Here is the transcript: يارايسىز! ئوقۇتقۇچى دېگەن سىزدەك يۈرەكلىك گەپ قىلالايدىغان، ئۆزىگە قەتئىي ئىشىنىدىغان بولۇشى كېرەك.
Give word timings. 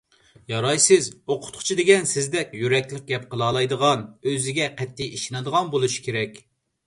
يارايسىز! 0.51 1.09
ئوقۇتقۇچى 1.33 1.75
دېگەن 1.79 2.07
سىزدەك 2.11 2.55
يۈرەكلىك 2.61 3.05
گەپ 3.13 3.27
قىلالايدىغان، 3.33 4.05
ئۆزىگە 4.31 4.69
قەتئىي 4.81 5.13
ئىشىنىدىغان 5.19 5.73
بولۇشى 5.77 6.05
كېرەك. 6.09 6.41